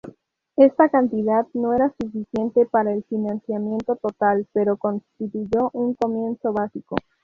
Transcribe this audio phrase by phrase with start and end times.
[0.55, 6.95] Esta cantidad no era suficiente para el financiamiento total, pero constituyó un comienzo básico.